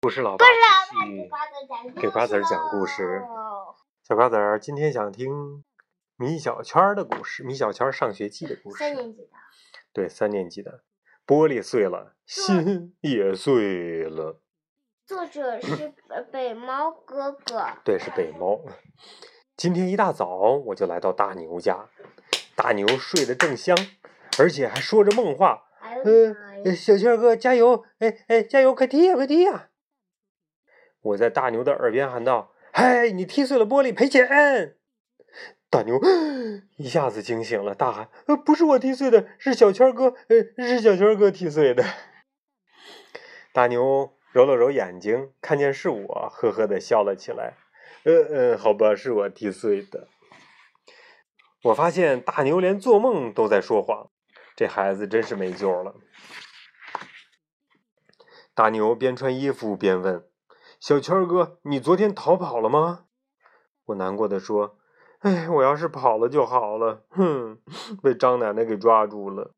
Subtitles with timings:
[0.00, 0.46] 故事老爸
[0.90, 3.22] 继续给瓜子儿讲故事。
[4.02, 5.64] 小瓜子儿今天想听
[6.16, 8.78] 米小圈的故事，米小圈上学记的故事。
[8.78, 9.28] 三年级的。
[9.92, 10.82] 对，三年级的。
[11.26, 14.40] 玻璃碎了，心也碎了。
[15.04, 15.92] 作者是
[16.30, 17.66] 北猫哥哥。
[17.82, 18.60] 对，是北猫。
[19.56, 20.26] 今天一大早
[20.66, 21.88] 我就来到大牛家，
[22.54, 23.76] 大牛睡得正香，
[24.38, 25.64] 而且还说着梦话。
[26.04, 27.84] 嗯，小圈哥加油！
[27.98, 28.74] 哎哎，加油！
[28.74, 29.70] 快踢呀，快踢呀！
[31.06, 34.26] 我在大牛的耳边喊道：“嗨，你踢碎了玻璃，赔钱！”
[35.70, 36.00] 大牛
[36.78, 41.84] 一下子惊醒了，大喊：“呃，不是我踢碎的，是小圈哥，呃，是小圈哥踢碎的。
[43.52, 47.54] ”大牛揉了揉眼睛，看见是我，呵呵的笑了起来。
[48.04, 48.12] 呃
[48.52, 50.08] 呃，好吧，是我踢碎的。
[51.64, 54.10] 我发现大牛连做梦都在说谎，
[54.54, 55.94] 这孩子真是没救了。
[58.54, 60.24] 大牛边穿衣服边问。
[60.78, 63.06] 小圈哥，你昨天逃跑了吗？
[63.86, 64.76] 我难过的说
[65.20, 67.58] ：“哎，我要是跑了就好了。”哼，
[68.02, 69.54] 被张奶奶给抓住了。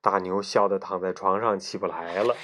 [0.00, 2.34] 大牛笑得躺在床上起不来了。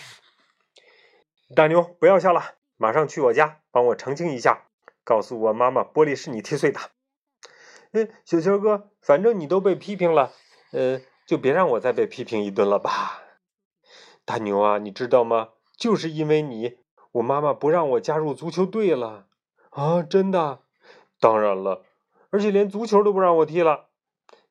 [1.55, 4.69] 大牛，不要笑了，马上去我家帮我澄清一下，
[5.03, 6.78] 告诉我妈妈玻璃是你踢碎的。
[7.92, 10.33] 哎，小圈哥，反正你都被批评了，
[10.72, 13.22] 呃，就别让我再被批评一顿了吧。
[14.25, 15.50] 大牛啊，你知道吗？
[15.78, 16.78] 就是因为你。
[17.17, 19.27] 我妈妈不让我加入足球队了，
[19.70, 20.61] 啊，真的？
[21.19, 21.86] 当然了，
[22.28, 23.86] 而且连足球都不让我踢了。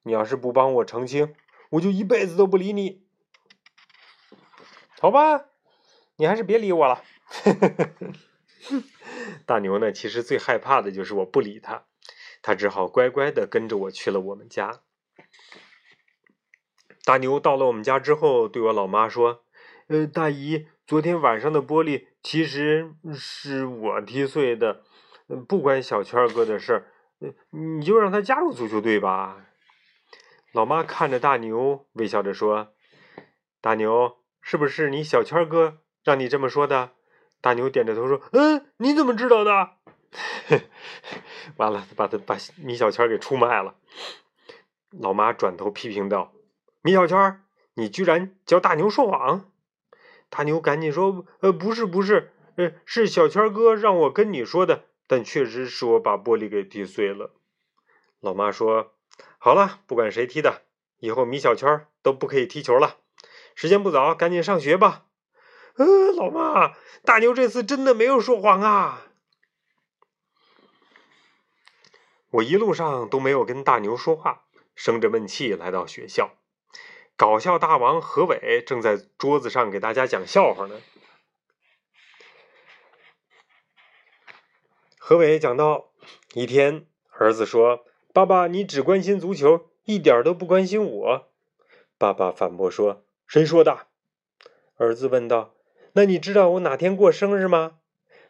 [0.02, 1.36] 你要是不帮我澄清，
[1.72, 3.04] 我就一辈子都不理你。
[5.00, 5.46] 好吧，
[6.16, 7.04] 你还是别理我了。
[9.46, 11.86] 大牛呢，其实最害怕的就是我不理他，
[12.42, 14.82] 他只好乖乖的跟着我去了我们家。
[17.04, 19.44] 大牛到了我们家之后，对我老妈说
[19.86, 24.84] ：“呃，大姨。”昨天晚上的玻璃其实是我踢碎的，
[25.48, 26.86] 不关小圈哥的事儿，
[27.50, 29.48] 你就让他加入足球队吧。
[30.54, 32.76] 老妈看着大牛，微笑着说
[33.60, 36.92] ：“大牛，是不是你小圈哥让你这么说的？”
[37.42, 39.72] 大牛点着头说：“嗯，你怎么知道的？”
[41.58, 43.74] 完了，把他把米小圈给出卖了。
[44.92, 46.32] 老妈转头批评道
[46.84, 47.44] ：“米小圈，
[47.74, 49.50] 你居然教大牛说谎！”
[50.36, 57.32] 大牛赶紧说：“呃，不是，不是，呃，是小圈哥让我跟你说的，但确实是我把玻璃给踢碎了。”
[58.20, 58.92] 老妈说
[59.40, 60.64] ：“好了，不管谁踢的，
[61.00, 62.98] 以后米小圈都不可以踢球了。
[63.56, 65.06] 时间不早，赶紧上学吧。”
[65.80, 66.74] 呃，老妈，
[67.06, 69.08] 大牛这次真的没有说谎啊！
[72.32, 74.44] 我一路上都没有跟大牛说话，
[74.76, 76.36] 生着闷气来到学校。
[77.18, 80.76] 搞笑大王何伟正在桌子上给大家讲笑话呢。
[84.98, 85.92] 何伟讲到：
[86.34, 91.28] 一天，儿子说：“爸爸，你只关心足球，一点都不关心我。”
[91.98, 93.88] 爸爸反驳说：“谁说的？”
[94.78, 95.54] 儿子问道
[95.94, 97.78] ：“那你知道我哪天过生日吗？”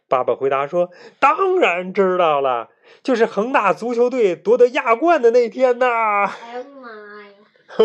[0.07, 2.69] 爸爸回答说：“当然知道了，
[3.01, 6.89] 就是恒大足球队夺得亚冠的那天呐！”哎呀妈
[7.23, 7.31] 呀！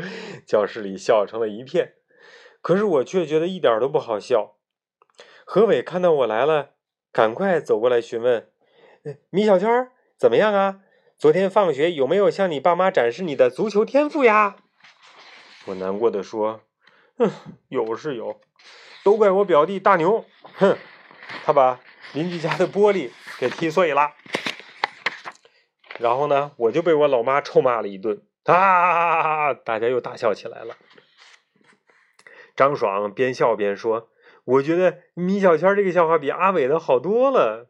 [0.46, 1.94] 教室里笑成了一片，
[2.60, 4.56] 可是我却觉得一点都不好笑。
[5.44, 6.70] 何伟看到我来了，
[7.12, 8.50] 赶快走过来询问
[9.30, 10.80] ：“米小圈怎么样啊？
[11.16, 14.56] 昨天放学有没有向你爸妈展示你的足球天赋呀？”
[15.66, 16.60] 我难过的说
[17.16, 17.30] ：“哼，
[17.68, 18.40] 有是有，
[19.02, 20.24] 都怪我表弟大牛，
[20.54, 20.76] 哼，
[21.44, 21.80] 他把
[22.12, 24.12] 邻居家的玻璃给踢碎了。
[25.98, 29.54] 然后呢，我就被我老妈臭骂了一顿。”啊！
[29.54, 30.76] 大家又大笑起来了。
[32.54, 34.10] 张爽边笑边说
[34.44, 37.68] ：“我觉得米小圈这个笑话比阿伟的好多了。”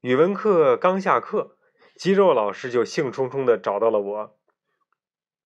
[0.00, 1.56] 语文课刚下课，
[1.96, 4.38] 肌肉老师就兴冲冲的找到了我。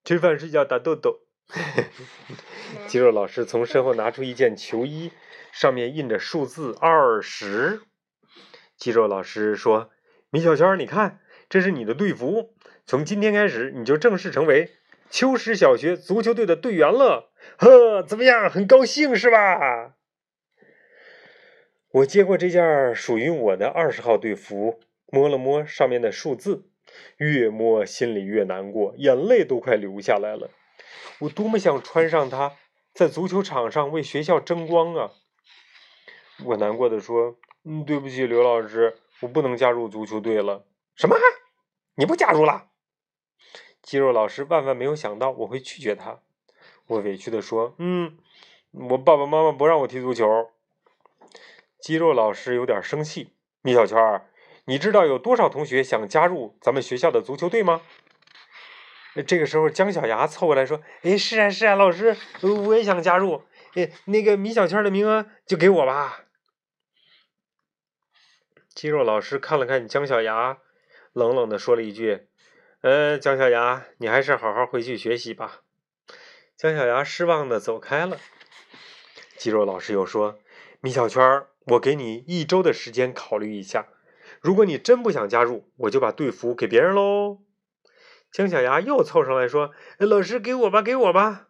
[0.03, 1.21] 吃饭睡觉打豆豆。
[2.87, 5.11] 肌肉老师从身后拿出一件球衣，
[5.51, 7.81] 上面印着数字二十。
[8.77, 9.91] 肌肉老师说
[10.31, 11.19] ：“米小圈，你看，
[11.53, 14.71] 这是你的队服。”从今天开始，你就正式成为
[15.11, 17.31] 秋实小学足球队的队员了。
[17.59, 18.49] 呵，怎么样？
[18.49, 19.93] 很高兴是吧？
[21.91, 24.79] 我接过这件属于我的二十号队服，
[25.11, 26.71] 摸了摸上面的数字，
[27.17, 30.49] 越摸心里越难过，眼泪都快流下来了。
[31.19, 32.53] 我多么想穿上它，
[32.95, 35.11] 在足球场上为学校争光啊！
[36.45, 40.65] 我难过的说：“嗯，对不起，刘老师，我不能加入足球队了。”
[40.97, 41.15] 什么？
[41.95, 42.69] 你不加入了？
[43.81, 46.21] 肌肉老师万万没有想到我会拒绝他，
[46.87, 48.17] 我委屈的说：“嗯，
[48.71, 50.51] 我爸爸妈妈不让我踢足球。”
[51.79, 53.33] 肌肉老师有点生气。
[53.61, 54.29] 米小圈儿，
[54.65, 57.81] 你知道有多少同学想加入咱们学校的足球队吗？
[59.27, 63.43] 这个时候，姜小牙凑过来说：“哎，是啊，是啊，老师，我也想加入。
[63.75, 66.23] 哎，那个米小圈的名额就给我吧。”
[68.73, 70.57] 肌肉老师看了看姜小牙，
[71.13, 72.27] 冷冷的说了一句
[72.81, 75.61] ：“呃，姜小牙，你还是好好回去学习吧。”
[76.57, 78.17] 姜小牙失望的走开了。
[79.37, 80.39] 肌肉老师又说
[80.81, 83.87] ：“米小圈，我给你一周的时间考虑一下。
[84.41, 87.41] 如果你真不想加入，我就把队服给别人喽。”
[88.31, 91.49] 姜小牙又凑上来说：“老师，给我吧，给我吧。”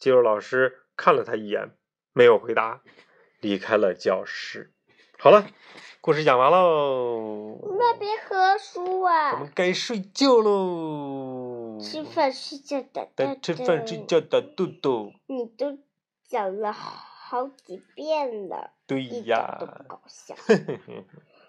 [0.00, 1.76] 肌肉老师看了他一眼，
[2.12, 2.82] 没有回答，
[3.40, 4.72] 离开了教室。
[5.18, 5.46] 好了，
[6.04, 7.58] 故事讲完喽。
[7.78, 9.32] 那别喝书啊！
[9.32, 11.78] 我们该睡觉喽。
[11.80, 13.08] 吃饭睡觉的。
[13.16, 15.14] 该吃饭睡觉的豆豆。
[15.28, 15.78] 你都
[16.22, 18.72] 讲了好几遍了。
[18.86, 19.16] 对呀。
[19.16, 20.34] 一点都不搞笑。